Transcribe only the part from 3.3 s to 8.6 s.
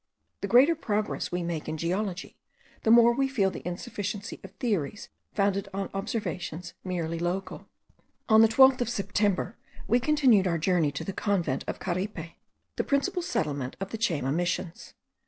the insufficiency of theories founded on observations merely local. On the